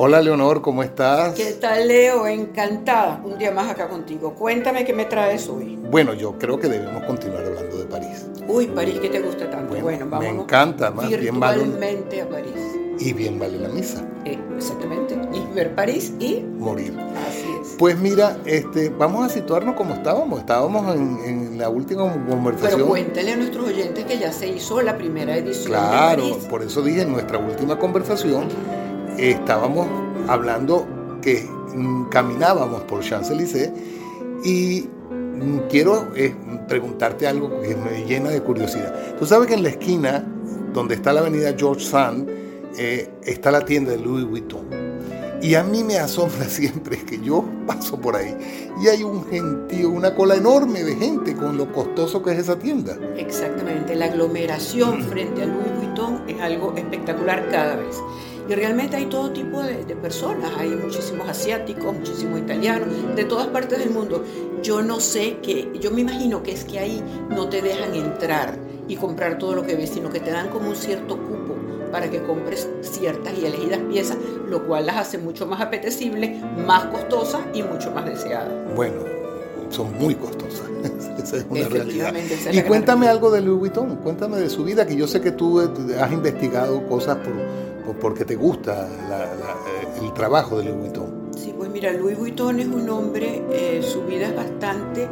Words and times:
Hola 0.00 0.22
Leonor, 0.22 0.62
¿cómo 0.62 0.84
estás? 0.84 1.34
¿Qué 1.34 1.54
tal 1.54 1.88
Leo? 1.88 2.24
Encantada. 2.28 3.20
Un 3.24 3.36
día 3.36 3.50
más 3.50 3.68
acá 3.68 3.88
contigo. 3.88 4.32
Cuéntame 4.32 4.84
qué 4.84 4.92
me 4.92 5.06
traes 5.06 5.48
hoy. 5.48 5.76
Bueno, 5.90 6.14
yo 6.14 6.38
creo 6.38 6.56
que 6.56 6.68
debemos 6.68 7.02
continuar 7.02 7.44
hablando 7.44 7.78
de 7.78 7.84
París. 7.84 8.24
Uy, 8.46 8.68
París, 8.68 9.00
¿qué 9.02 9.08
te 9.08 9.18
gusta 9.18 9.50
tanto? 9.50 9.74
Bueno, 9.74 10.06
vamos. 10.08 10.20
Me 10.20 10.40
encanta, 10.40 10.92
más 10.92 11.08
bien 11.08 11.40
vale. 11.40 11.64
a 11.64 12.28
París. 12.28 12.52
Y 13.00 13.12
bien 13.12 13.40
vale 13.40 13.58
la 13.58 13.70
misa. 13.70 14.06
Eh, 14.24 14.38
exactamente. 14.56 15.18
Y 15.32 15.52
ver 15.52 15.74
París 15.74 16.12
y 16.20 16.42
morir. 16.42 16.96
Así 17.28 17.48
es. 17.60 17.74
Pues 17.76 17.98
mira, 17.98 18.38
este, 18.44 18.90
vamos 18.90 19.26
a 19.26 19.28
situarnos 19.28 19.74
como 19.74 19.94
estábamos. 19.94 20.38
Estábamos 20.38 20.94
en, 20.94 21.58
la 21.58 21.70
última 21.70 22.04
conversación. 22.28 22.82
Pero 22.82 22.86
cuéntale 22.86 23.32
a 23.32 23.36
nuestros 23.36 23.66
oyentes 23.66 24.04
que 24.04 24.16
ya 24.16 24.32
se 24.32 24.46
hizo 24.46 24.80
la 24.80 24.96
primera 24.96 25.36
edición. 25.36 25.72
Claro, 25.72 26.24
de 26.24 26.30
París. 26.30 26.46
por 26.48 26.62
eso 26.62 26.82
dije 26.82 27.02
en 27.02 27.10
nuestra 27.10 27.38
última 27.38 27.76
conversación 27.80 28.46
estábamos 29.18 29.86
hablando 30.28 30.86
que 31.20 31.48
mm, 31.74 32.04
caminábamos 32.04 32.82
por 32.82 33.02
Champs-Élysées 33.02 33.70
y 34.44 34.88
mm, 35.10 35.68
quiero 35.68 36.08
eh, 36.14 36.34
preguntarte 36.68 37.26
algo 37.26 37.60
que 37.60 37.76
me 37.76 38.04
llena 38.04 38.30
de 38.30 38.40
curiosidad. 38.42 39.16
Tú 39.18 39.26
sabes 39.26 39.48
que 39.48 39.54
en 39.54 39.62
la 39.62 39.70
esquina 39.70 40.24
donde 40.72 40.94
está 40.94 41.12
la 41.12 41.20
avenida 41.20 41.54
George 41.56 41.84
Sand 41.84 42.28
eh, 42.76 43.10
está 43.24 43.50
la 43.50 43.64
tienda 43.64 43.92
de 43.92 43.98
Louis 43.98 44.24
Vuitton. 44.24 44.66
Y 45.40 45.54
a 45.54 45.62
mí 45.62 45.84
me 45.84 45.98
asombra 45.98 46.44
siempre 46.48 46.98
que 46.98 47.20
yo 47.20 47.44
paso 47.66 48.00
por 48.00 48.16
ahí 48.16 48.36
y 48.82 48.88
hay 48.88 49.02
un 49.02 49.24
gentío, 49.26 49.90
una 49.90 50.14
cola 50.14 50.36
enorme 50.36 50.82
de 50.84 50.96
gente 50.96 51.34
con 51.34 51.56
lo 51.56 51.72
costoso 51.72 52.22
que 52.22 52.32
es 52.32 52.38
esa 52.38 52.58
tienda. 52.58 52.96
Exactamente, 53.16 53.94
la 53.94 54.06
aglomeración 54.06 55.02
frente 55.04 55.42
a 55.42 55.46
Louis 55.46 55.76
Vuitton 55.76 56.22
es 56.28 56.40
algo 56.40 56.74
espectacular 56.76 57.48
cada 57.50 57.76
vez. 57.76 57.96
Y 58.48 58.54
realmente 58.54 58.96
hay 58.96 59.06
todo 59.06 59.30
tipo 59.30 59.62
de, 59.62 59.84
personas, 59.96 60.50
hay 60.56 60.70
muchísimos 60.70 61.28
asiáticos, 61.28 61.94
muchísimos 61.94 62.40
italianos, 62.40 62.88
de 63.14 63.24
todas 63.24 63.48
partes 63.48 63.78
del 63.78 63.90
mundo. 63.90 64.24
Yo 64.62 64.82
no 64.82 65.00
sé 65.00 65.36
qué, 65.42 65.70
yo 65.80 65.90
me 65.90 66.00
imagino 66.00 66.42
que 66.42 66.52
es 66.52 66.64
que 66.64 66.78
ahí 66.78 67.02
no 67.28 67.48
te 67.48 67.60
dejan 67.60 67.94
entrar 67.94 68.56
y 68.88 68.96
comprar 68.96 69.38
todo 69.38 69.54
lo 69.54 69.66
que 69.66 69.76
ves, 69.76 69.90
sino 69.90 70.08
que 70.08 70.20
te 70.20 70.30
dan 70.30 70.48
como 70.48 70.70
un 70.70 70.76
cierto 70.76 71.18
cupo 71.18 71.56
para 71.92 72.10
que 72.10 72.22
compres 72.22 72.68
ciertas 72.80 73.34
y 73.38 73.44
elegidas 73.44 73.80
piezas, 73.90 74.16
lo 74.48 74.66
cual 74.66 74.86
las 74.86 74.96
hace 74.96 75.18
mucho 75.18 75.46
más 75.46 75.60
apetecibles, 75.60 76.42
más 76.66 76.86
costosas 76.86 77.42
y 77.52 77.62
mucho 77.62 77.90
más 77.90 78.06
deseadas. 78.06 78.52
Bueno, 78.74 79.02
son 79.70 79.96
muy 79.98 80.14
costosas. 80.14 80.68
Esa 81.22 81.36
es 81.38 81.46
una 81.48 81.68
realidad. 81.68 82.14
y 82.50 82.62
cuéntame 82.62 83.08
algo 83.08 83.30
de 83.30 83.42
Louis 83.42 83.58
Vuitton, 83.58 83.96
cuéntame 83.96 84.38
de 84.38 84.48
su 84.48 84.64
vida, 84.64 84.86
que 84.86 84.96
yo 84.96 85.06
sé 85.06 85.20
que 85.20 85.32
tú 85.32 85.60
has 85.60 86.12
investigado 86.12 86.86
cosas 86.86 87.16
por 87.16 87.34
porque 87.94 88.24
te 88.24 88.36
gusta 88.36 88.88
eh, 88.88 90.02
el 90.02 90.12
trabajo 90.12 90.58
de 90.58 90.64
Louis 90.64 90.80
Vuitton. 90.80 91.30
Sí, 91.36 91.54
pues 91.56 91.70
mira, 91.70 91.92
Louis 91.92 92.18
Vuitton 92.18 92.60
es 92.60 92.66
un 92.66 92.88
hombre, 92.90 93.42
eh, 93.52 93.82
su 93.82 94.02
vida 94.02 94.28
es 94.28 94.36
bastante 94.36 95.08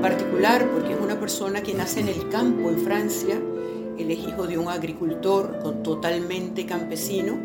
particular 0.00 0.68
porque 0.70 0.92
es 0.92 1.00
una 1.00 1.18
persona 1.18 1.62
que 1.62 1.74
nace 1.74 2.00
en 2.00 2.08
el 2.08 2.28
campo 2.28 2.68
en 2.70 2.78
Francia. 2.78 3.40
Él 3.98 4.10
es 4.10 4.18
hijo 4.18 4.46
de 4.46 4.58
un 4.58 4.68
agricultor 4.68 5.82
totalmente 5.82 6.66
campesino. 6.66 7.38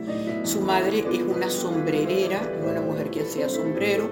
Su 0.43 0.61
madre 0.61 1.05
es 1.11 1.21
una 1.21 1.49
sombrerera, 1.49 2.41
una 2.67 2.81
mujer 2.81 3.11
que 3.11 3.21
hacía 3.21 3.49
sombrero. 3.49 4.09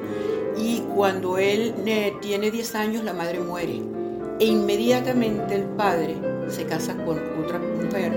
Y 0.55 0.81
cuando 0.95 1.37
él 1.37 1.73
tiene 2.21 2.51
10 2.51 2.75
años, 2.75 3.03
la 3.03 3.13
madre 3.13 3.39
muere. 3.39 3.81
E 4.39 4.45
inmediatamente 4.45 5.55
el 5.55 5.63
padre 5.63 6.15
se 6.49 6.65
casa 6.65 6.95
con 7.05 7.19
otra 7.43 7.59
mujer 7.59 8.11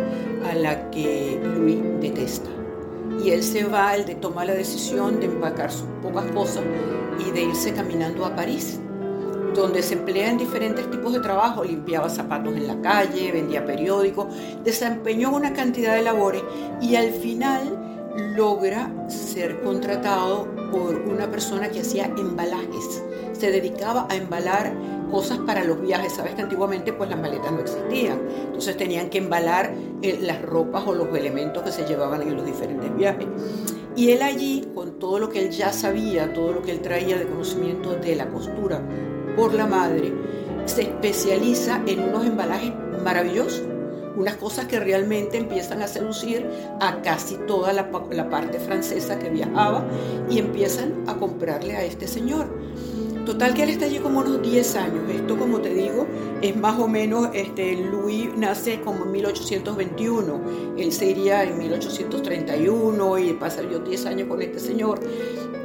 a 0.48 0.54
la 0.54 0.90
que 0.90 1.40
Luis 1.56 1.78
detesta. 2.00 2.50
Y 3.22 3.30
él 3.30 3.42
se 3.42 3.64
va, 3.64 3.94
él 3.96 4.04
toma 4.16 4.44
la 4.44 4.54
decisión 4.54 5.20
de 5.20 5.26
empacar 5.26 5.70
sus 5.70 5.88
pocas 6.02 6.24
cosas 6.32 6.62
y 7.26 7.30
de 7.32 7.42
irse 7.42 7.72
caminando 7.72 8.24
a 8.24 8.34
París, 8.34 8.80
donde 9.54 9.82
se 9.82 9.94
emplea 9.94 10.30
en 10.30 10.38
diferentes 10.38 10.90
tipos 10.90 11.12
de 11.12 11.20
trabajo, 11.20 11.64
limpiaba 11.64 12.08
zapatos 12.08 12.54
en 12.56 12.66
la 12.66 12.80
calle, 12.80 13.32
vendía 13.32 13.66
periódicos, 13.66 14.26
desempeñó 14.64 15.34
una 15.34 15.52
cantidad 15.52 15.96
de 15.96 16.02
labores 16.02 16.42
y 16.80 16.96
al 16.96 17.10
final 17.10 17.90
logra 18.36 18.90
ser 19.08 19.60
contratado 19.60 20.48
por 20.70 20.94
una 20.94 21.30
persona 21.30 21.69
que 21.69 21.80
hacía 21.80 22.06
embalajes, 22.16 23.02
se 23.32 23.50
dedicaba 23.50 24.06
a 24.08 24.16
embalar 24.16 24.72
cosas 25.10 25.38
para 25.38 25.65
los 25.65 25.81
viajes. 25.81 26.12
Sabes 26.12 26.34
que 26.34 26.43
antiguamente 26.43 26.93
pues 26.93 27.10
las 27.10 27.19
maletas 27.19 27.53
no 27.53 27.60
existían. 27.60 28.21
Entonces 28.47 28.76
tenían 28.76 29.10
que 29.10 29.19
embalar 29.19 29.72
eh, 30.03 30.19
las 30.21 30.43
ropas 30.43 30.84
o 30.87 30.94
los 30.94 31.09
elementos 31.16 31.62
que 31.62 31.72
se 31.72 31.84
llevaban 31.84 32.22
en 32.22 32.37
los 32.37 32.47
diferentes 32.47 32.94
viajes. 32.97 33.26
Y 33.97 34.10
él 34.12 34.22
allí, 34.22 34.69
con 34.75 34.99
todo 34.99 35.19
lo 35.19 35.28
que 35.28 35.41
él 35.41 35.50
ya 35.50 35.72
sabía, 35.72 36.32
todo 36.32 36.53
lo 36.53 36.62
que 36.62 36.70
él 36.70 36.81
traía 36.81 37.19
de 37.19 37.26
conocimiento 37.26 37.94
de 37.94 38.15
la 38.15 38.28
costura 38.28 38.81
por 39.37 39.53
la 39.53 39.66
madre, 39.66 40.12
se 40.65 40.82
especializa 40.82 41.82
en 41.87 42.00
unos 42.00 42.25
embalajes 42.25 42.72
maravillosos, 43.03 43.62
unas 44.16 44.37
cosas 44.37 44.66
que 44.66 44.78
realmente 44.78 45.38
empiezan 45.38 45.82
a 45.82 45.88
seducir 45.88 46.47
a 46.81 47.03
casi 47.03 47.37
toda 47.47 47.72
la, 47.72 47.91
la 48.10 48.28
parte 48.28 48.60
francesa 48.60 49.19
que 49.19 49.31
viajaba 49.31 49.84
y 50.28 50.38
empiezan 50.38 51.04
a 51.06 51.15
comprarle 51.16 51.76
a 51.76 51.84
este 51.84 52.06
señor. 52.06 52.49
Total 53.30 53.54
que 53.54 53.62
él 53.62 53.68
está 53.68 53.84
allí 53.84 54.00
como 54.00 54.18
unos 54.18 54.42
10 54.42 54.74
años. 54.74 55.08
Esto, 55.08 55.38
como 55.38 55.60
te 55.60 55.72
digo, 55.72 56.04
es 56.42 56.56
más 56.56 56.76
o 56.80 56.88
menos, 56.88 57.28
este, 57.32 57.76
Louis 57.76 58.28
nace 58.36 58.80
como 58.80 59.04
en 59.04 59.12
1821. 59.12 60.41
Él 60.76 60.91
se 60.91 61.10
iría 61.10 61.44
en 61.44 61.56
1831 61.56 63.19
y 63.20 63.32
pasaría 63.34 63.78
10 63.78 64.06
años 64.06 64.26
con 64.26 64.42
este 64.42 64.58
señor. 64.58 64.98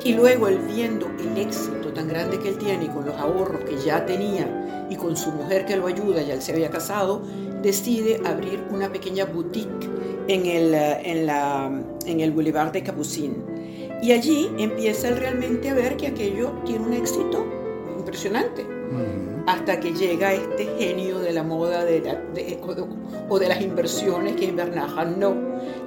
Y 0.04 0.14
luego 0.14 0.48
él 0.48 0.60
viendo 0.60 1.08
el 1.20 1.36
éxito 1.40 1.92
tan 1.92 2.08
grande 2.08 2.38
que 2.38 2.50
él 2.50 2.60
tiene 2.60 2.86
y 2.86 2.88
con 2.90 3.04
los 3.04 3.16
ahorros 3.16 3.64
que 3.64 3.84
ya 3.84 4.06
tenía 4.06 4.86
y 4.88 4.96
con 4.96 5.18
su 5.18 5.32
mujer 5.32 5.66
que 5.66 5.76
lo 5.76 5.88
ayuda, 5.88 6.22
ya 6.22 6.36
él 6.36 6.44
se 6.44 6.52
había 6.52 6.70
casado, 6.70 7.24
decide 7.64 8.22
abrir 8.26 8.64
una 8.70 8.92
pequeña 8.92 9.26
boutique 9.26 9.90
en 10.28 10.46
el, 10.46 10.72
en 10.76 11.26
la, 11.26 11.82
en 12.06 12.20
el 12.20 12.32
Boulevard 12.32 12.72
de 12.74 12.84
Capucine 12.84 13.55
y 14.02 14.12
allí 14.12 14.52
empieza 14.58 15.10
él 15.10 15.18
realmente 15.18 15.70
a 15.70 15.74
ver 15.74 15.98
que 15.98 16.08
aquello 16.08 16.52
tiene 16.66 16.86
un 16.86 16.94
éxito 16.94 17.46
impresionante. 17.98 18.66
Hasta 19.48 19.80
que 19.80 19.94
llega 19.94 20.34
este 20.34 20.66
genio 20.78 21.20
de 21.20 21.32
la 21.32 21.44
moda 21.44 21.86
de 21.86 22.02
o, 23.30 23.40
de, 23.40 23.48
las 23.48 23.62
inversiones 23.62 24.36
que 24.36 24.46
es 24.46 24.56
Bernard 24.56 25.18
no 25.18 25.36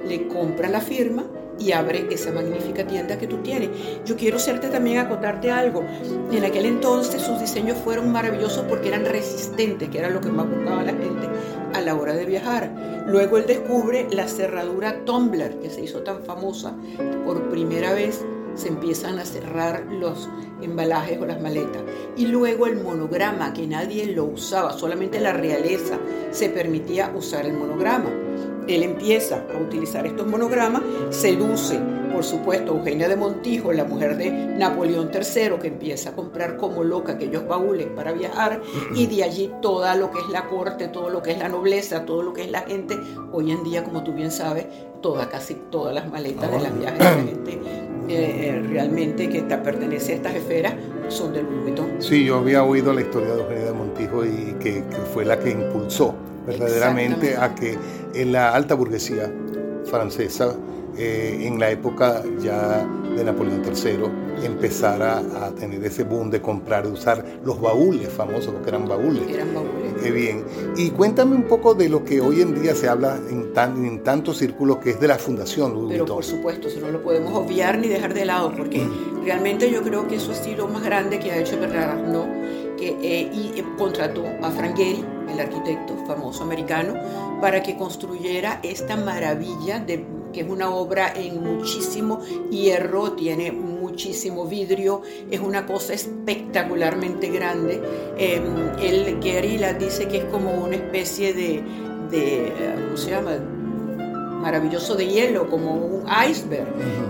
le 0.05 0.27
compra 0.27 0.69
la 0.69 0.79
firma 0.79 1.25
y 1.59 1.71
abre 1.71 2.07
esa 2.09 2.31
magnífica 2.31 2.85
tienda 2.85 3.17
que 3.17 3.27
tú 3.27 3.37
tienes. 3.37 3.69
Yo 4.05 4.15
quiero 4.15 4.37
hacerte 4.37 4.69
también 4.69 4.99
acotarte 4.99 5.51
algo. 5.51 5.83
En 6.31 6.45
aquel 6.45 6.65
entonces 6.65 7.21
sus 7.21 7.39
diseños 7.39 7.77
fueron 7.83 8.11
maravillosos 8.11 8.65
porque 8.67 8.87
eran 8.87 9.05
resistentes, 9.05 9.89
que 9.89 9.99
era 9.99 10.09
lo 10.09 10.21
que 10.21 10.29
más 10.29 10.49
buscaba 10.49 10.83
la 10.83 10.91
gente 10.91 11.27
a 11.73 11.81
la 11.81 11.95
hora 11.95 12.13
de 12.13 12.25
viajar. 12.25 13.03
Luego 13.07 13.37
él 13.37 13.45
descubre 13.47 14.07
la 14.11 14.27
cerradura 14.27 15.03
Tumbler, 15.05 15.59
que 15.59 15.69
se 15.69 15.81
hizo 15.81 16.01
tan 16.01 16.23
famosa 16.23 16.73
por 17.25 17.49
primera 17.49 17.93
vez 17.93 18.23
se 18.55 18.67
empiezan 18.67 19.19
a 19.19 19.25
cerrar 19.25 19.85
los 19.89 20.29
embalajes 20.61 21.19
o 21.21 21.25
las 21.25 21.41
maletas. 21.41 21.81
Y 22.15 22.27
luego 22.27 22.67
el 22.67 22.81
monograma, 22.81 23.53
que 23.53 23.67
nadie 23.67 24.07
lo 24.07 24.25
usaba, 24.25 24.73
solamente 24.73 25.19
la 25.19 25.33
realeza 25.33 25.97
se 26.31 26.49
permitía 26.49 27.11
usar 27.15 27.45
el 27.45 27.53
monograma. 27.53 28.09
Él 28.67 28.83
empieza 28.83 29.45
a 29.51 29.57
utilizar 29.57 30.05
estos 30.05 30.27
monogramas, 30.27 30.83
seduce, 31.09 31.79
por 32.13 32.23
supuesto, 32.23 32.73
Eugenia 32.73 33.07
de 33.07 33.15
Montijo, 33.15 33.71
la 33.71 33.83
mujer 33.83 34.17
de 34.17 34.29
Napoleón 34.29 35.09
III, 35.11 35.57
que 35.59 35.67
empieza 35.69 36.09
a 36.11 36.15
comprar 36.15 36.57
como 36.57 36.83
loca 36.83 37.13
aquellos 37.13 37.47
baúles 37.47 37.87
para 37.87 38.11
viajar, 38.11 38.61
y 38.93 39.07
de 39.07 39.23
allí 39.23 39.51
toda 39.61 39.95
lo 39.95 40.11
que 40.11 40.19
es 40.19 40.29
la 40.29 40.47
corte, 40.47 40.87
todo 40.87 41.09
lo 41.09 41.23
que 41.23 41.31
es 41.31 41.39
la 41.39 41.49
nobleza, 41.49 42.05
todo 42.05 42.21
lo 42.21 42.33
que 42.33 42.43
es 42.43 42.51
la 42.51 42.61
gente. 42.61 42.95
Hoy 43.31 43.51
en 43.51 43.63
día, 43.63 43.83
como 43.83 44.03
tú 44.03 44.13
bien 44.13 44.31
sabes, 44.31 44.67
toda, 45.01 45.29
casi 45.29 45.55
todas 45.71 45.95
las 45.95 46.11
maletas 46.11 46.51
de 46.51 46.59
las 46.59 46.77
viajes 46.77 46.99
de 46.99 47.05
la 47.05 47.13
gente 47.13 47.98
eh, 48.09 48.63
realmente 48.69 49.29
que 49.29 49.41
pertenece 49.43 50.13
a 50.13 50.15
estas 50.15 50.35
esferas 50.35 50.73
son 51.09 51.33
del 51.33 51.45
Vuitton. 51.45 51.87
Sí, 51.99 52.25
yo 52.25 52.37
había 52.37 52.63
oído 52.63 52.93
la 52.93 53.01
historia 53.01 53.33
de 53.33 53.41
Eugenia 53.41 53.65
de 53.65 53.73
Montijo 53.73 54.25
y 54.25 54.55
que, 54.59 54.83
que 54.83 54.97
fue 55.13 55.25
la 55.25 55.39
que 55.39 55.51
impulsó 55.51 56.15
verdaderamente 56.45 57.37
a 57.37 57.53
que 57.53 57.77
en 58.13 58.31
la 58.31 58.53
alta 58.53 58.75
burguesía 58.75 59.31
francesa, 59.85 60.55
eh, 60.97 61.43
en 61.43 61.59
la 61.59 61.69
época 61.69 62.23
ya 62.39 62.87
de 63.19 63.25
Napoleón 63.25 63.61
III, 63.65 64.45
empezara 64.45 65.19
a 65.19 65.51
tener 65.51 65.83
ese 65.83 66.03
boom 66.03 66.29
de 66.31 66.41
comprar, 66.41 66.85
de 66.85 66.93
usar 66.93 67.23
los 67.43 67.59
baúles 67.59 68.09
famosos, 68.09 68.53
porque 68.53 68.69
eran 68.69 68.87
baúles. 68.87 69.27
Eran 69.29 69.53
baúles. 69.53 69.93
Qué 70.01 70.11
bien. 70.11 70.45
Y 70.77 70.89
cuéntame 70.91 71.35
un 71.35 71.43
poco 71.43 71.73
de 71.73 71.89
lo 71.89 72.03
que 72.03 72.21
hoy 72.21 72.41
en 72.41 72.59
día 72.61 72.73
se 72.73 72.87
habla 72.87 73.19
en, 73.29 73.53
tan, 73.53 73.85
en 73.85 74.03
tantos 74.03 74.37
círculos, 74.37 74.77
que 74.77 74.91
es 74.91 74.99
de 74.99 75.07
la 75.07 75.17
Fundación 75.17 75.73
Louis 75.73 75.91
Pero 75.91 76.05
por 76.05 76.23
supuesto, 76.23 76.67
eso 76.69 76.79
no 76.79 76.91
lo 76.91 77.01
podemos 77.03 77.33
obviar 77.33 77.77
ni 77.77 77.87
dejar 77.87 78.13
de 78.13 78.25
lado, 78.25 78.53
porque 78.55 78.79
mm. 78.79 79.25
realmente 79.25 79.69
yo 79.69 79.81
creo 79.83 80.07
que 80.07 80.15
eso 80.15 80.31
ha 80.31 80.35
sido 80.35 80.67
más 80.67 80.83
grande 80.83 81.19
que 81.19 81.31
ha 81.31 81.37
hecho 81.37 81.59
Bernard 81.59 81.99
Arnault, 81.99 82.29
que 82.77 82.95
eh, 83.01 83.29
y, 83.33 83.59
eh, 83.59 83.65
contrató 83.77 84.23
a 84.41 84.49
Frank 84.51 84.77
Gehry, 84.77 85.03
el 85.31 85.39
arquitecto 85.39 85.93
famoso 86.07 86.43
americano, 86.43 86.93
para 87.41 87.61
que 87.61 87.75
construyera 87.75 88.59
esta 88.63 88.95
maravilla 88.95 89.79
de 89.79 90.05
que 90.31 90.41
es 90.41 90.49
una 90.49 90.69
obra 90.69 91.13
en 91.15 91.41
muchísimo 91.41 92.21
hierro, 92.49 93.13
tiene 93.13 93.51
muchísimo 93.51 94.45
vidrio, 94.45 95.01
es 95.29 95.39
una 95.39 95.65
cosa 95.65 95.93
espectacularmente 95.93 97.29
grande. 97.29 97.81
Eh, 98.17 98.41
el 98.81 99.19
Guerrilla 99.19 99.73
dice 99.73 100.07
que 100.07 100.17
es 100.17 100.25
como 100.25 100.53
una 100.53 100.75
especie 100.75 101.33
de, 101.33 101.63
de 102.11 102.53
¿cómo 102.85 102.97
se 102.97 103.11
llama? 103.11 103.39
maravilloso 104.39 104.95
de 104.95 105.07
hielo, 105.07 105.49
como 105.49 105.75
un 105.75 106.05
iceberg. 106.29 106.67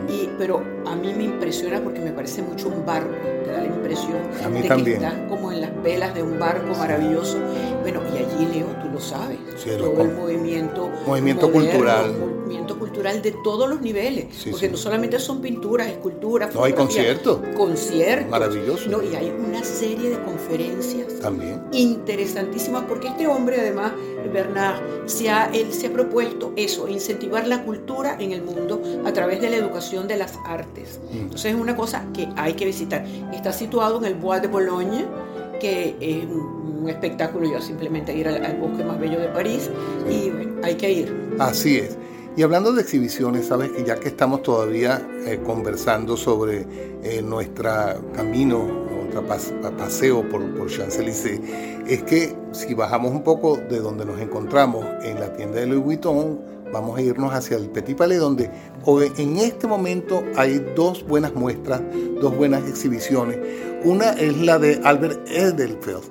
y, 0.09 0.29
pero 0.37 0.63
a 0.85 0.95
mí 0.95 1.13
me 1.13 1.25
impresiona 1.25 1.79
porque 1.81 1.99
me 1.99 2.11
parece 2.11 2.41
mucho 2.41 2.67
un 2.69 2.85
barco, 2.85 3.13
te 3.45 3.51
da 3.51 3.59
la 3.59 3.67
impresión 3.67 4.17
de 4.53 4.83
que 4.83 4.93
estás 4.93 5.13
como 5.29 5.51
en 5.51 5.61
las 5.61 5.83
velas 5.83 6.13
de 6.15 6.23
un 6.23 6.39
barco 6.39 6.75
maravilloso. 6.75 7.37
Bueno, 7.81 8.01
y 8.13 8.17
allí, 8.17 8.45
Leo, 8.53 8.67
tú 8.81 8.89
lo 8.91 8.99
sabes, 8.99 9.37
todo 9.77 10.01
el 10.01 10.11
movimiento, 10.13 10.89
movimiento 11.05 11.51
cultural. 11.51 12.13
Movimiento 12.49 12.79
cultural 12.79 13.21
de 13.21 13.31
todos 13.43 13.69
los 13.69 13.79
niveles, 13.79 14.25
porque 14.49 14.69
no 14.69 14.77
solamente 14.77 15.19
son 15.19 15.39
pinturas, 15.39 15.87
esculturas, 15.87 16.53
no 16.55 16.63
hay 16.63 16.73
conciertos. 16.73 17.39
Conciertos. 17.55 18.31
Maravilloso. 18.31 18.89
No, 18.89 19.03
y 19.03 19.15
hay 19.15 19.29
una 19.29 19.63
serie 19.63 20.09
de 20.09 20.19
conferencias 20.23 21.19
también 21.19 21.61
interesantísimas, 21.71 22.85
porque 22.85 23.09
este 23.09 23.27
hombre, 23.27 23.59
además, 23.59 23.93
Bernard, 24.33 24.79
se 25.05 25.29
ha, 25.29 25.45
él 25.53 25.71
se 25.71 25.87
ha 25.87 25.93
propuesto 25.93 26.53
eso, 26.55 26.87
incentivar 26.87 27.47
la 27.47 27.63
cultura 27.63 28.17
en 28.19 28.31
el 28.31 28.41
mundo 28.41 28.81
a 29.05 29.13
través 29.13 29.41
de 29.41 29.51
la 29.51 29.57
educación 29.57 30.07
de 30.07 30.17
las 30.17 30.33
artes. 30.45 30.99
Mm. 31.11 31.17
Entonces 31.17 31.53
es 31.53 31.59
una 31.59 31.75
cosa 31.75 32.05
que 32.15 32.29
hay 32.35 32.53
que 32.53 32.65
visitar. 32.65 33.05
Está 33.31 33.53
situado 33.53 33.99
en 33.99 34.05
el 34.05 34.15
Bois 34.15 34.41
de 34.41 34.47
Boulogne, 34.47 35.05
que 35.59 35.95
es 35.99 36.25
un, 36.25 36.57
espectáculo, 36.87 37.51
yo 37.51 37.61
simplemente 37.61 38.15
ir 38.15 38.27
al, 38.27 38.57
bosque 38.57 38.83
más 38.83 38.99
bello 38.99 39.19
de 39.19 39.27
París, 39.27 39.69
y 40.09 40.31
hay 40.65 40.75
que 40.75 40.91
ir. 40.91 41.35
Así 41.37 41.77
es. 41.77 41.97
Y 42.39 42.41
hablando 42.41 42.71
de 42.71 42.83
exhibiciones, 42.83 43.47
sabes 43.47 43.69
que 43.71 43.83
ya 43.83 43.99
que 43.99 44.07
estamos 44.07 44.43
todavía 44.43 45.05
eh, 45.25 45.41
conversando 45.45 46.15
sobre 46.15 46.65
eh, 47.03 47.21
nuestro 47.21 47.69
camino, 48.15 48.65
nuestro 48.95 49.27
paseo 49.77 50.21
por, 50.29 50.49
por 50.55 50.69
Champs-Élysées, 50.69 51.41
es 51.85 52.01
que 52.03 52.33
si 52.53 52.73
bajamos 52.73 53.11
un 53.11 53.23
poco 53.23 53.57
de 53.57 53.81
donde 53.81 54.05
nos 54.05 54.21
encontramos 54.21 54.85
en 55.03 55.19
la 55.19 55.33
tienda 55.33 55.59
de 55.59 55.65
Louis 55.65 55.83
Vuitton, 55.83 56.39
vamos 56.71 56.97
a 56.97 57.01
irnos 57.01 57.33
hacia 57.33 57.57
el 57.57 57.71
Petit 57.71 57.97
Palais, 57.97 58.21
donde 58.21 58.49
en 59.17 59.37
este 59.39 59.67
momento 59.67 60.23
hay 60.37 60.65
dos 60.77 61.05
buenas 61.05 61.35
muestras, 61.35 61.81
dos 62.21 62.37
buenas 62.37 62.65
exhibiciones. 62.69 63.37
Una 63.83 64.11
es 64.11 64.37
la 64.37 64.57
de 64.57 64.79
Albert 64.85 65.27
Edelfelt. 65.27 66.05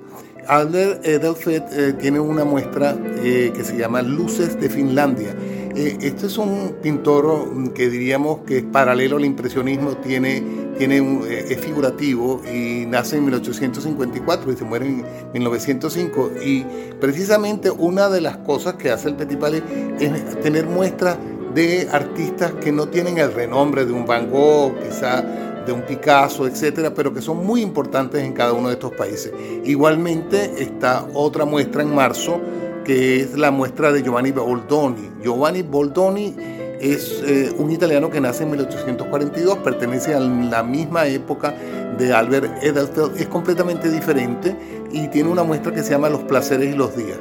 Albert 0.47 1.07
Edelfelt 1.07 1.73
eh, 1.73 1.93
tiene 1.95 2.21
una 2.21 2.45
muestra 2.45 2.99
eh, 3.23 3.51
que 3.55 3.65
se 3.65 3.79
llama 3.79 4.03
Luces 4.03 4.61
de 4.61 4.69
Finlandia. 4.69 5.35
Eh, 5.79 5.97
este 6.01 6.27
es 6.27 6.37
un 6.39 6.75
pintor 6.83 7.55
mm, 7.55 7.69
que 7.69 7.89
diríamos 7.89 8.41
que 8.41 8.59
es 8.59 8.65
paralelo 8.65 9.17
al 9.17 9.25
impresionismo, 9.25 9.93
tiene 9.99 10.43
tiene 10.77 10.99
eh, 10.99 11.47
es 11.51 11.61
figurativo 11.61 12.43
y 12.53 12.85
nace 12.87 13.17
en 13.17 13.27
1854 13.27 14.53
y 14.53 14.57
se 14.57 14.65
muere 14.65 14.87
en 14.87 15.05
1905. 15.33 16.33
Y 16.45 16.65
precisamente 17.01 17.71
una 17.71 18.09
de 18.09 18.21
las 18.21 18.39
cosas 18.39 18.75
que 18.75 18.91
hace 18.91 19.09
el 19.09 19.15
Petit 19.15 19.39
Palais 19.39 19.63
es 20.01 20.41
tener 20.41 20.67
muestras 20.67 21.17
de 21.55 21.89
artistas 21.93 22.53
que 22.61 22.73
no 22.73 22.89
tienen 22.89 23.19
el 23.19 23.33
renombre 23.33 23.87
de 23.87 23.93
un 23.93 24.05
Van 24.05 24.29
Gogh, 24.31 24.75
quizá 24.81 25.23
de 25.65 25.73
un 25.73 25.83
Picasso, 25.83 26.47
etcétera, 26.47 26.93
pero 26.93 27.15
que 27.15 27.23
son 27.23 27.47
muy 27.47 27.61
importantes 27.61 28.23
en 28.25 28.33
cada 28.33 28.53
uno 28.53 28.67
de 28.67 28.75
estos 28.75 28.95
países. 28.95 29.33
Igualmente 29.65 30.61
está 30.61 31.07
otra 31.15 31.45
muestra 31.45 31.83
en 31.83 31.95
marzo, 31.95 32.41
que 32.89 33.21
es 33.21 33.37
la 33.37 33.51
muestra 33.51 33.93
de 33.93 34.03
Giovanni 34.03 34.33
Boldoni. 34.33 35.11
Giovanni 35.23 35.61
Boldoni 35.61 36.35
es 36.81 37.23
eh, 37.23 37.53
un 37.59 37.71
italiano 37.71 38.09
que 38.09 38.19
nace 38.19 38.45
en 38.45 38.51
1842, 38.53 39.59
pertenece 39.59 40.15
a 40.15 40.21
la 40.21 40.63
misma 40.63 41.07
época 41.07 41.55
de 41.99 42.15
Albert 42.15 42.65
Edelfelt, 42.65 43.21
es 43.21 43.27
completamente 43.27 43.91
diferente 43.91 44.57
y 44.91 45.09
tiene 45.09 45.29
una 45.29 45.43
muestra 45.43 45.71
que 45.71 45.83
se 45.83 45.91
llama 45.91 46.09
Los 46.09 46.23
placeres 46.23 46.75
y 46.75 46.79
los 46.79 46.97
días. 46.97 47.19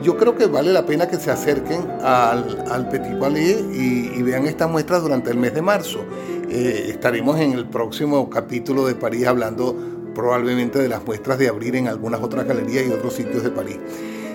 Yo 0.00 0.16
creo 0.16 0.36
que 0.36 0.46
vale 0.46 0.72
la 0.72 0.86
pena 0.86 1.08
que 1.08 1.16
se 1.16 1.32
acerquen 1.32 1.88
al, 2.04 2.88
Petit 2.88 3.18
Palais 3.18 3.64
y, 3.72 4.22
vean 4.22 4.46
esta 4.46 4.68
muestra 4.68 5.00
durante 5.00 5.32
el 5.32 5.38
mes 5.38 5.54
de 5.54 5.62
marzo. 5.62 6.04
Eh, 6.48 6.86
estaremos 6.88 7.40
en 7.40 7.54
el 7.54 7.66
próximo 7.66 8.30
capítulo 8.30 8.86
de 8.86 8.94
París 8.94 9.26
hablando 9.26 9.74
probablemente 10.14 10.78
de 10.78 10.88
las 10.88 11.04
muestras 11.04 11.36
de 11.40 11.48
abril 11.48 11.74
en 11.74 11.88
algunas 11.88 12.20
otras 12.20 12.46
galerías 12.46 12.86
y 12.86 12.92
otros 12.92 13.14
sitios 13.14 13.42
de 13.42 13.50
París. 13.50 13.78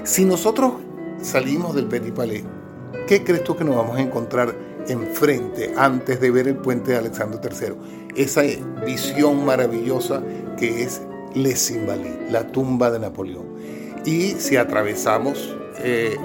Si 0.06 0.24
nosotros 0.24 0.74
salimos 1.22 1.75
del 1.75 1.88
Petit 1.88 2.13
Palais 2.13 2.44
¿Qué 3.07 3.24
crees 3.24 3.44
tú 3.44 3.56
que 3.56 3.63
nos 3.63 3.75
vamos 3.75 3.98
a 3.98 4.02
encontrar 4.02 4.56
enfrente 4.88 5.74
antes 5.78 6.19
de 6.19 6.31
ver 6.31 6.48
el 6.48 6.56
puente 6.56 6.92
de 6.92 6.98
Alexandre 6.98 7.40
III? 7.44 7.75
Esa 8.16 8.42
visión 8.84 9.46
maravillosa 9.46 10.24
que 10.57 10.81
es 10.81 11.04
Les 11.36 11.69
Invalides, 11.69 12.31
la 12.31 12.48
tumba 12.52 12.90
de 12.90 12.98
Napoleón. 12.98 13.46
Y 14.06 14.31
si 14.40 14.57
atravesamos 14.57 15.56
eh, 15.84 16.18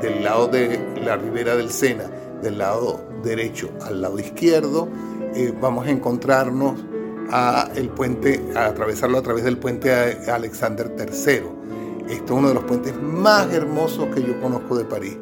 del 0.00 0.22
lado 0.22 0.46
de 0.46 0.78
la 1.04 1.16
ribera 1.16 1.56
del 1.56 1.70
Sena, 1.70 2.08
del 2.42 2.58
lado 2.58 3.04
derecho 3.24 3.70
al 3.82 4.02
lado 4.02 4.20
izquierdo, 4.20 4.88
eh, 5.34 5.52
vamos 5.60 5.88
a 5.88 5.90
encontrarnos 5.90 6.78
a 7.30 7.70
el 7.74 7.88
puente, 7.88 8.40
a 8.54 8.66
atravesarlo 8.66 9.18
a 9.18 9.22
través 9.22 9.42
del 9.42 9.58
puente 9.58 9.92
Alexander 10.30 10.94
III. 10.96 11.55
Este 12.08 12.24
es 12.24 12.30
uno 12.30 12.48
de 12.48 12.54
los 12.54 12.64
puentes 12.64 12.94
más 13.00 13.52
hermosos 13.52 14.06
que 14.14 14.22
yo 14.22 14.40
conozco 14.40 14.76
de 14.76 14.84
París. 14.84 15.16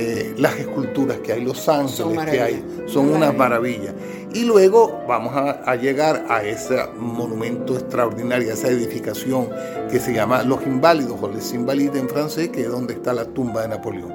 Eh, 0.00 0.34
las 0.38 0.56
esculturas 0.58 1.18
que 1.18 1.32
hay, 1.32 1.44
los 1.44 1.68
ángeles 1.68 2.24
que 2.30 2.40
hay, 2.40 2.84
son 2.86 3.10
una 3.10 3.32
maravilla. 3.32 3.94
Y 4.32 4.44
luego 4.44 5.02
vamos 5.08 5.32
a, 5.34 5.74
llegar 5.76 6.26
a 6.28 6.42
ese 6.44 6.78
monumento 6.98 7.74
extraordinario, 7.74 8.50
a 8.50 8.52
esa 8.52 8.68
edificación 8.68 9.48
que 9.90 9.98
se 9.98 10.12
llama 10.12 10.42
Los 10.42 10.64
Inválidos 10.66 11.16
o 11.20 11.28
Les 11.28 11.52
Invalides 11.52 12.00
en 12.00 12.08
francés, 12.08 12.50
que 12.50 12.62
es 12.62 12.70
donde 12.70 12.94
está 12.94 13.12
la 13.12 13.24
tumba 13.24 13.62
de 13.62 13.68
Napoleón. 13.68 14.12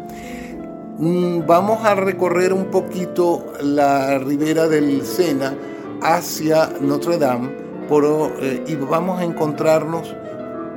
Mm, 0.99 1.47
vamos 1.47 1.83
a 1.83 1.95
recorrer 1.95 2.53
un 2.53 2.65
poquito 2.65 3.53
la 3.61 4.19
ribera 4.19 4.67
del 4.67 5.03
Sena 5.03 5.53
hacia 6.01 6.69
Notre 6.79 7.17
Dame 7.17 7.49
eh, 8.41 8.63
y 8.67 8.75
vamos 8.75 9.19
a 9.19 9.23
encontrarnos 9.23 10.15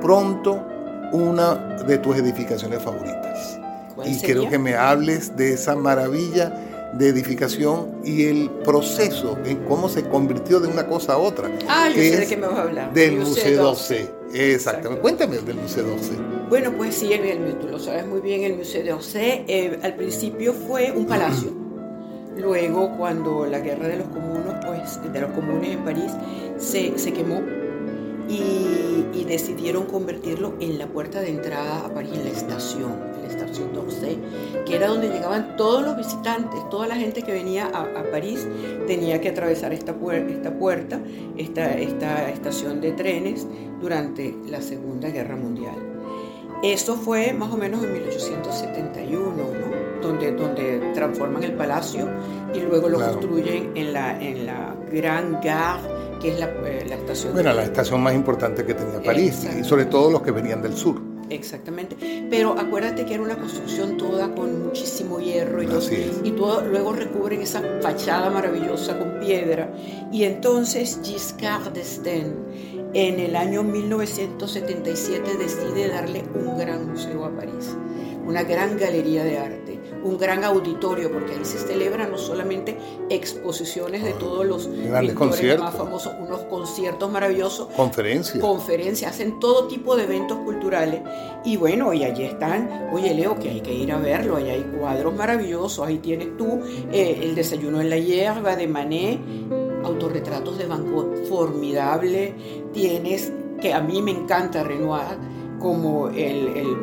pronto 0.01 0.63
una 1.11 1.55
de 1.87 1.97
tus 1.97 2.17
edificaciones 2.17 2.81
favoritas 2.81 3.59
y 4.05 4.19
quiero 4.19 4.49
que 4.49 4.57
me 4.57 4.75
hables 4.75 5.35
de 5.35 5.53
esa 5.53 5.75
maravilla 5.75 6.53
de 6.93 7.09
edificación 7.09 7.99
y 8.03 8.25
el 8.25 8.49
proceso 8.63 9.37
en 9.45 9.57
cómo 9.65 9.89
se 9.89 10.03
convirtió 10.03 10.59
de 10.59 10.67
una 10.67 10.87
cosa 10.87 11.13
a 11.13 11.17
otra. 11.17 11.49
Ah, 11.67 11.89
yo 11.89 11.95
sé 11.95 12.17
de 12.17 12.27
qué 12.27 12.37
me 12.37 12.47
vas 12.47 12.57
a 12.57 12.61
hablar. 12.63 12.93
Del 12.93 13.17
Museo 13.17 13.63
12. 13.63 14.09
Exactamente. 14.33 15.01
Cuéntame 15.01 15.37
del 15.37 15.55
Museo 15.55 15.83
12. 15.83 16.11
Bueno, 16.49 16.71
pues 16.77 16.95
sí, 16.95 17.09
tú 17.59 17.67
lo 17.67 17.79
sabes 17.79 18.05
muy 18.05 18.21
bien, 18.21 18.43
el 18.43 18.55
Museo 18.55 18.95
12 18.95 19.45
eh, 19.47 19.79
al 19.83 19.95
principio 19.95 20.53
fue 20.53 20.91
un 20.91 21.05
palacio. 21.05 21.51
Luego, 22.37 22.95
cuando 22.97 23.45
la 23.45 23.59
guerra 23.59 23.87
de 23.87 23.97
los 23.97 24.07
comunes, 24.07 24.53
pues, 24.65 25.11
de 25.11 25.21
los 25.21 25.31
comunes 25.31 25.71
en 25.71 25.83
París 25.83 26.11
se, 26.57 26.97
se 26.97 27.11
quemó 27.11 27.41
y, 28.27 29.23
decidieron 29.27 29.85
convertirlo 29.87 30.53
en 30.61 30.79
la 30.79 30.87
puerta 30.87 31.19
de 31.19 31.29
entrada 31.29 31.85
a 31.85 31.93
París, 31.93 32.13
en 32.13 32.23
la 32.23 32.29
estación, 32.29 32.93
en 33.15 33.23
la 33.23 33.27
estación 33.27 33.73
d'Orsay, 33.73 34.17
que 34.65 34.77
era 34.77 34.87
donde 34.87 35.09
llegaban 35.09 35.57
todos 35.57 35.83
los 35.83 35.97
visitantes, 35.97 36.67
toda 36.69 36.87
la 36.87 36.95
gente 36.95 37.21
que 37.23 37.33
venía 37.33 37.65
a, 37.65 38.03
París 38.09 38.47
tenía 38.87 39.19
que 39.19 39.27
atravesar 39.27 39.73
esta, 39.73 39.93
esta 40.29 40.57
puerta, 40.57 41.01
esta, 41.35 41.77
esta 41.77 42.29
estación 42.29 42.79
de 42.79 42.93
trenes 42.93 43.45
durante 43.81 44.33
la 44.47 44.61
Segunda 44.61 45.09
Guerra 45.09 45.35
Mundial. 45.35 45.75
Eso 46.63 46.95
fue 46.95 47.33
más 47.33 47.51
o 47.51 47.57
menos 47.57 47.83
en 47.83 47.93
1871, 47.93 49.29
¿no? 49.35 50.01
donde, 50.01 50.31
donde 50.31 50.91
transforman 50.93 51.43
el 51.43 51.53
palacio 51.53 52.07
y 52.53 52.59
luego 52.61 52.87
lo 52.87 52.99
construyen 52.99 53.71
en 53.75 53.93
la, 53.93 54.19
en 54.21 54.45
la 54.45 54.75
Gran 54.91 55.33
Gare 55.43 56.06
que 56.19 56.29
es 56.29 56.39
eh, 56.39 56.85
la, 56.87 56.95
estación. 56.95 57.33
Bueno, 57.33 57.53
la 57.53 57.63
estación 57.63 58.01
más 58.01 58.13
importante 58.13 58.65
que 58.65 58.73
tenía 58.73 59.01
París, 59.01 59.47
y 59.59 59.63
sobre 59.63 59.85
todo 59.85 60.11
los 60.11 60.21
que 60.21 60.31
venían 60.31 60.61
del 60.61 60.75
sur. 60.75 61.01
Exactamente. 61.29 61.97
Pero 62.29 62.57
acuérdate 62.57 63.05
que 63.05 63.15
era 63.15 63.23
una 63.23 63.37
construcción 63.37 63.97
toda 63.97 64.33
con 64.33 64.67
muchísimo 64.67 65.19
hierro 65.19 65.61
y 65.61 65.67
todo, 65.67 65.81
y 66.23 66.31
todo 66.31 66.61
luego 66.61 66.93
recubren 66.93 67.41
esa 67.41 67.61
fachada 67.81 68.29
maravillosa 68.29 68.97
con 68.97 69.19
piedra. 69.19 69.73
Y 70.11 70.23
entonces 70.23 70.99
Giscard 71.03 71.73
d'Estaing 71.73 72.33
en 72.93 73.19
el 73.19 73.35
año 73.35 73.63
1977 73.63 75.37
decide 75.37 75.89
darle 75.89 76.23
un 76.33 76.57
gran 76.57 76.87
museo 76.89 77.25
a 77.25 77.35
París, 77.35 77.75
una 78.25 78.43
gran 78.43 78.77
galería 78.77 79.23
de 79.23 79.37
arte 79.37 79.76
un 80.07 80.17
gran 80.17 80.43
auditorio, 80.43 81.11
porque 81.11 81.33
ahí 81.33 81.43
se 81.43 81.57
celebran 81.57 82.09
no 82.11 82.17
solamente 82.17 82.77
exposiciones 83.09 84.03
de 84.03 84.13
todos 84.13 84.45
los 84.45 84.67
Grandes 84.67 85.13
conciertos. 85.15 85.65
más 85.65 85.75
famosos, 85.75 86.13
unos 86.19 86.41
conciertos 86.43 87.11
maravillosos, 87.11 87.67
Conferencias. 87.75 88.39
conferencias, 88.39 89.11
hacen 89.11 89.39
todo 89.39 89.67
tipo 89.67 89.95
de 89.95 90.03
eventos 90.03 90.37
culturales. 90.39 91.01
Y 91.43 91.57
bueno, 91.57 91.93
y 91.93 92.03
allí 92.03 92.23
están, 92.23 92.89
oye 92.93 93.13
Leo, 93.13 93.37
que 93.37 93.49
hay 93.49 93.61
que 93.61 93.73
ir 93.73 93.91
a 93.91 93.97
verlo, 93.97 94.37
allá 94.37 94.53
hay 94.53 94.63
cuadros 94.79 95.13
maravillosos, 95.15 95.85
ahí 95.85 95.97
tienes 95.97 96.35
tú 96.37 96.61
eh, 96.91 97.19
el 97.23 97.35
desayuno 97.35 97.81
en 97.81 97.89
la 97.89 97.97
hierba 97.97 98.55
de 98.55 98.67
Manet, 98.67 99.19
autorretratos 99.83 100.57
de 100.57 100.65
Van 100.67 100.91
Gogh 100.91 101.15
formidable, 101.29 102.33
tienes, 102.73 103.31
que 103.61 103.73
a 103.73 103.81
mí 103.81 104.01
me 104.01 104.11
encanta 104.11 104.63
Renoir, 104.63 105.17
como 105.59 106.07
el, 106.09 106.17
el, 106.17 106.57
el- 106.57 106.77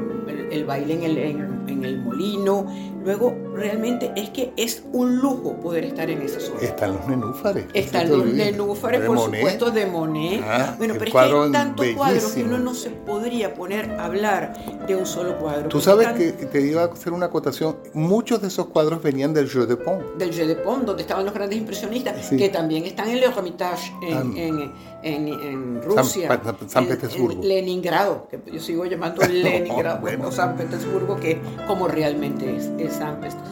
el 0.51 0.65
baile 0.65 0.95
en 0.95 1.03
el, 1.03 1.19
en- 1.19 1.65
en 1.69 1.85
el 1.85 1.99
molino. 2.03 2.67
Luego, 3.05 3.35
realmente 3.55 4.11
es 4.17 4.31
que 4.31 4.53
es 4.57 4.83
un 4.93 5.19
lujo 5.19 5.55
poder 5.61 5.85
estar 5.85 6.09
en 6.09 6.23
esa 6.23 6.41
zona. 6.41 6.61
Están 6.61 6.95
los 6.95 7.07
nenúfares. 7.07 7.67
Están 7.75 8.09
no 8.11 8.17
los 8.17 8.27
nenúfares, 8.27 9.01
por 9.03 9.17
Monet. 9.17 9.41
supuesto, 9.41 9.71
de 9.71 9.87
Monet. 9.87 10.43
Ah, 10.43 10.75
bueno, 10.79 10.95
pero 10.99 11.07
es 11.07 11.13
que 11.13 11.19
hay 11.19 11.53
tantos 11.53 11.87
cuadros 11.97 12.33
que 12.33 12.43
uno 12.45 12.59
no 12.59 12.75
se 12.75 12.91
podría 12.91 13.55
poner 13.55 13.91
a 13.93 14.07
hablar 14.07 14.55
de 14.87 14.97
un 14.97 15.05
solo 15.07 15.39
cuadro. 15.39 15.69
Tú 15.69 15.81
sabes 15.81 16.07
están 16.09 16.19
que 16.19 16.47
te 16.47 16.61
iba 16.63 16.83
a 16.83 16.87
hacer 16.87 17.13
una 17.13 17.27
acotación. 17.27 17.77
Muchos 17.93 18.41
de 18.41 18.49
esos 18.49 18.67
cuadros 18.69 19.03
venían 19.03 19.35
del 19.35 19.49
Jeu 19.51 19.67
de 19.67 19.77
Pont. 19.77 20.03
Del 20.17 20.33
Jeu 20.33 20.47
de 20.47 20.57
Paume, 20.57 20.85
donde 20.85 21.03
estaban 21.03 21.25
los 21.25 21.35
grandes 21.35 21.59
impresionistas, 21.59 22.25
Sí. 22.27 22.37
que 22.39 22.49
también 22.49 22.85
están 22.85 23.09
en 23.09 23.19
el 23.19 23.25
Hermitage 23.25 23.93
en, 24.03 24.37
en, 24.37 24.73
en- 25.03 25.29
en 25.29 25.83
Rusia. 25.83 26.41
San 26.69 26.85
en- 26.85 26.89
Petersburgo. 26.89 27.43
en 27.43 27.49
Leningrado, 27.49 28.27
que 28.31 28.41
yo 28.51 28.61
sigo 28.61 28.87
llamando 28.87 29.21
Leningrado, 29.29 30.01
bueno. 30.01 30.29
o 30.29 30.33
San 30.33 30.57
Petersburgo, 30.57 31.17
que 31.17 31.39
como 31.67 31.87
realmente 31.89 32.57
es, 32.57 32.71
es 32.79 32.94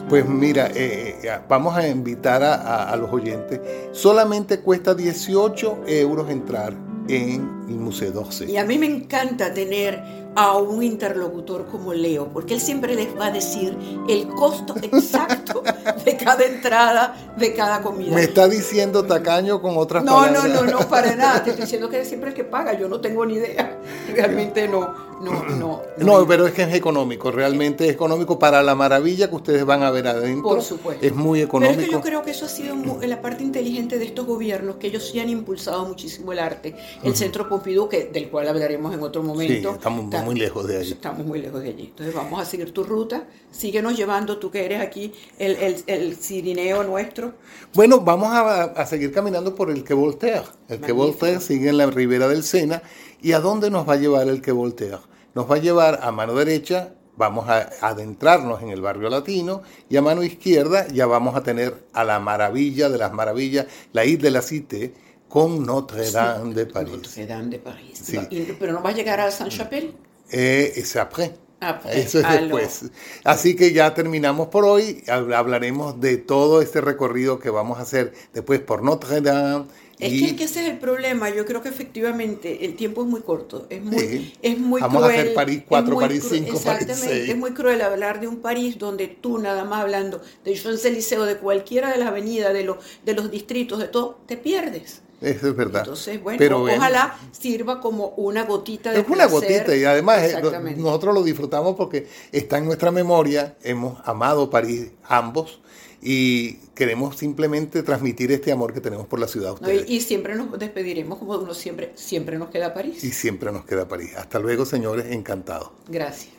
Pues 0.09 0.27
mira, 0.27 0.67
eh, 0.75 1.17
eh, 1.23 1.39
vamos 1.47 1.75
a 1.75 1.87
invitar 1.87 2.43
a, 2.43 2.55
a- 2.55 2.89
a 2.91 2.95
los 2.95 3.11
oyentes. 3.11 3.59
Solamente 3.91 4.59
cuesta 4.59 4.93
18 4.93 5.81
euros 5.87 6.29
entrar 6.29 6.73
en 7.07 7.65
el 7.67 7.75
Museo 7.75 8.09
Y 8.09 8.11
d'Orsay. 8.13 8.57
a 8.57 8.63
mí 8.65 8.77
me 8.77 8.85
encanta 8.85 9.53
tener 9.53 10.01
a 10.35 10.57
un 10.57 10.81
interlocutor 10.83 11.65
como 11.67 11.93
Leo, 11.93 12.27
porque 12.33 12.55
él 12.55 12.61
siempre 12.61 12.95
les 12.95 13.17
va 13.17 13.27
a 13.27 13.31
decir 13.31 13.77
el 14.09 14.27
costo 14.29 14.75
exacto 14.81 15.63
de 16.05 16.17
cada 16.17 16.43
entrada, 16.45 17.15
de 17.37 17.53
cada 17.53 17.81
comida. 17.81 18.15
Me 18.15 18.23
está 18.23 18.47
diciendo 18.47 19.03
tacaño 19.03 19.61
con 19.61 19.77
otras 19.77 20.03
No, 20.03 20.25
no, 20.27 20.41
palabras. 20.41 20.63
no, 20.63 20.79
no, 20.79 20.87
para 20.89 21.15
nada. 21.15 21.43
Te 21.43 21.51
estoy 21.51 21.65
diciendo 21.65 21.89
que 21.89 22.01
es 22.01 22.07
siempre 22.07 22.29
el 22.29 22.35
que 22.35 22.43
paga. 22.43 22.73
Yo 22.73 22.87
no 22.87 22.99
tengo 22.99 23.25
ni 23.25 23.35
idea. 23.35 23.77
Realmente 24.15 24.67
no, 24.67 24.93
no, 25.21 25.43
no. 25.45 25.81
No, 25.97 26.27
pero 26.27 26.47
es 26.47 26.53
que 26.53 26.63
es 26.63 26.73
económico, 26.73 27.31
realmente 27.31 27.85
es 27.87 27.93
económico 27.93 28.37
para 28.37 28.61
la 28.61 28.75
maravilla 28.75 29.29
que 29.29 29.35
ustedes 29.35 29.63
van 29.65 29.83
a 29.83 29.91
ver 29.91 30.07
adentro. 30.07 30.49
Por 30.49 30.61
supuesto. 30.61 31.05
Es 31.05 31.15
muy 31.15 31.39
Pero 31.39 31.47
económico. 31.47 31.79
es 31.81 31.85
que 31.87 31.91
yo 31.93 32.01
creo 32.01 32.23
que 32.23 32.31
eso 32.31 32.45
ha 32.45 32.49
sido 32.49 32.75
la 33.01 33.21
parte 33.21 33.43
inteligente 33.43 33.99
de 33.99 34.05
estos 34.05 34.25
gobiernos, 34.25 34.75
que 34.77 34.87
ellos 34.87 35.07
sí 35.07 35.19
han 35.19 35.29
impulsado 35.29 35.85
muchísimo 35.85 36.31
el 36.33 36.39
arte. 36.39 36.75
El 37.03 37.15
Centro 37.15 37.47
Pompidou, 37.47 37.87
que, 37.87 38.05
del 38.05 38.29
cual 38.29 38.47
hablaremos 38.49 38.93
en 38.93 39.01
otro 39.01 39.23
momento. 39.23 39.69
Sí, 39.69 39.75
estamos 39.75 40.01
está- 40.23 40.31
muy 40.31 40.39
lejos 40.39 40.67
de 40.67 40.77
allí. 40.77 40.91
Estamos 40.91 41.25
muy 41.25 41.41
lejos 41.41 41.61
de 41.61 41.69
allí. 41.69 41.85
Entonces 41.85 42.13
vamos 42.15 42.41
a 42.41 42.45
seguir 42.45 42.71
tu 42.73 42.83
ruta. 42.83 43.23
Síguenos 43.51 43.95
llevando, 43.95 44.37
tú 44.39 44.49
que 44.51 44.65
eres 44.65 44.81
aquí 44.81 45.13
el, 45.37 45.55
el, 45.55 45.83
el 45.87 46.15
cirineo 46.15 46.83
nuestro. 46.83 47.35
Bueno, 47.73 47.99
vamos 48.01 48.29
a, 48.29 48.63
a 48.63 48.85
seguir 48.85 49.11
caminando 49.13 49.53
por 49.55 49.69
el 49.71 49.83
que 49.83 49.93
Voltaire. 49.93 50.41
El 50.67 50.79
que 50.79 50.93
Magnífico. 50.93 50.95
Voltaire 50.95 51.39
sigue 51.39 51.69
en 51.69 51.77
la 51.77 51.85
ribera 51.87 52.27
del 52.27 52.43
Sena. 52.43 52.81
¿Y 53.21 53.31
a 53.33 53.39
dónde 53.39 53.69
nos 53.69 53.87
va 53.87 53.93
a 53.93 53.97
llevar 53.97 54.27
el 54.27 54.41
que 54.41 54.51
Voltaire? 54.51 54.97
Nos 55.35 55.49
va 55.49 55.55
a 55.55 55.59
llevar 55.59 55.99
a 56.03 56.11
mano 56.11 56.35
derecha, 56.35 56.93
vamos 57.15 57.47
a 57.49 57.69
adentrarnos 57.81 58.61
en 58.61 58.69
el 58.69 58.81
barrio 58.81 59.09
latino, 59.09 59.61
y 59.89 59.97
a 59.97 60.01
mano 60.01 60.23
izquierda 60.23 60.87
ya 60.89 61.05
vamos 61.05 61.35
a 61.35 61.41
tener 61.41 61.85
a 61.93 62.03
la 62.03 62.19
maravilla 62.19 62.89
de 62.89 62.97
las 62.97 63.13
maravillas, 63.13 63.65
la 63.93 64.03
isla 64.05 64.23
de 64.23 64.31
la 64.31 64.41
Cité, 64.41 64.93
con 65.29 65.65
Notre 65.65 66.11
Dame 66.11 66.53
de 66.53 66.65
París. 66.67 66.91
Notre 66.93 67.25
Dame 67.25 67.47
de 67.49 67.57
París. 67.59 67.99
Sí. 68.03 68.19
Pero 68.59 68.73
no 68.73 68.83
va 68.83 68.91
a 68.91 68.93
llegar 68.93 69.19
a 69.19 69.31
Saint-Chapelle. 69.31 69.93
Eh, 70.33 70.73
es 70.75 70.95
après. 70.95 71.33
Après. 71.61 71.97
Eso 72.01 72.19
es 72.19 72.27
después. 72.41 72.85
Así 73.23 73.55
que 73.55 73.71
ya 73.71 73.93
terminamos 73.93 74.49
por 74.49 74.65
hoy. 74.65 75.01
Hab- 75.07 75.33
Hablaremos 75.33 76.01
de 76.01 76.17
todo 76.17 76.61
este 76.61 76.81
recorrido 76.81 77.39
que 77.39 77.49
vamos 77.49 77.79
a 77.79 77.83
hacer 77.83 78.11
después 78.33 78.59
por 78.59 78.83
Notre 78.83 79.21
Dame. 79.21 79.65
Es 79.99 80.11
y- 80.11 80.25
que, 80.25 80.35
que 80.35 80.43
ese 80.45 80.63
es 80.65 80.71
el 80.71 80.79
problema. 80.79 81.29
Yo 81.29 81.45
creo 81.45 81.61
que 81.61 81.69
efectivamente 81.69 82.65
el 82.65 82.75
tiempo 82.75 83.03
es 83.03 83.07
muy 83.07 83.21
corto. 83.21 83.67
Es 83.69 83.81
muy, 83.81 83.97
Sí. 83.99 84.33
es 84.41 84.59
muy 84.59 84.81
Vamos 84.81 85.03
a 85.03 85.05
cruel. 85.07 85.19
hacer 85.21 85.33
París 85.35 85.57
es 85.59 85.63
4, 85.69 85.95
muy 85.95 86.03
París 86.03 86.25
cru- 86.25 86.29
5, 86.31 86.45
París 86.47 86.65
Exactamente. 86.65 87.07
6. 87.19 87.29
Es 87.29 87.37
muy 87.37 87.51
cruel 87.53 87.81
hablar 87.81 88.19
de 88.19 88.27
un 88.27 88.41
París 88.41 88.77
donde 88.77 89.07
tú, 89.07 89.37
nada 89.37 89.63
más 89.63 89.81
hablando 89.83 90.19
de 90.43 90.53
Champs-Élysées 90.55 91.19
o 91.19 91.25
de 91.25 91.37
cualquiera 91.37 91.91
de 91.91 91.97
las 91.99 92.09
avenidas, 92.09 92.51
de, 92.51 92.63
los 92.65 92.77
de 93.05 93.13
los 93.13 93.31
distritos, 93.31 93.79
de 93.79 93.87
todo, 93.87 94.19
te 94.25 94.35
pierdes. 94.35 95.02
Eso 95.23 95.47
es 95.47 95.55
verdad. 95.55 95.81
Entonces, 95.81 96.21
bueno, 96.21 96.37
Pero 96.37 96.63
ojalá 96.63 97.17
sirva 97.31 97.79
como 97.79 98.09
una 98.17 98.43
gotita 98.43 98.91
de 98.91 98.99
Es 98.99 99.07
una 99.07 99.25
gotita 99.27 99.75
y 99.75 99.85
además 99.85 100.21
eh, 100.23 100.75
nosotros 100.77 101.13
lo 101.13 101.23
disfrutamos 101.23 101.75
porque 101.75 102.07
está 102.31 102.57
en 102.57 102.65
nuestra 102.65 102.91
memoria, 102.91 103.55
hemos 103.63 103.99
amado 104.05 104.49
París 104.49 104.91
ambos 105.03 105.61
y 106.01 106.55
queremos 106.75 107.15
simplemente 107.15 107.81
transmitir 107.81 108.31
este 108.33 108.51
amor 108.51 108.73
que 108.73 108.81
tenemos 108.81 109.07
por 109.07 109.19
la 109.19 109.27
ciudad 109.27 109.51
a 109.51 109.53
¿no? 109.53 109.55
ustedes. 109.55 109.89
Y, 109.89 109.95
y 109.95 110.01
siempre 110.01 110.35
nos 110.35 110.59
despediremos 110.59 111.17
como 111.17 111.37
uno 111.37 111.53
siempre, 111.53 111.93
siempre 111.95 112.37
nos 112.37 112.49
queda 112.49 112.73
París. 112.73 113.01
y 113.03 113.11
siempre 113.11 113.51
nos 113.51 113.63
queda 113.63 113.87
París. 113.87 114.11
Hasta 114.17 114.39
luego, 114.39 114.65
señores, 114.65 115.05
encantados. 115.09 115.69
Gracias. 115.87 116.33